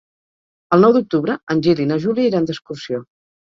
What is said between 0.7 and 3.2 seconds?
El nou d'octubre en Gil i na Júlia iran d'excursió.